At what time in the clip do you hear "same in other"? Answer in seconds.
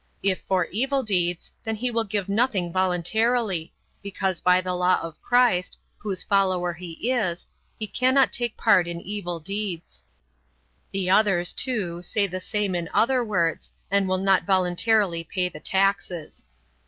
12.41-13.23